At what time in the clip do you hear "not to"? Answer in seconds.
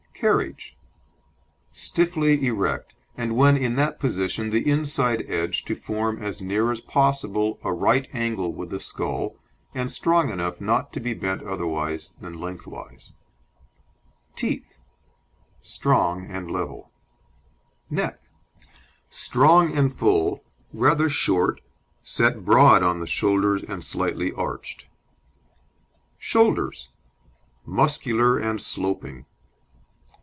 10.61-10.99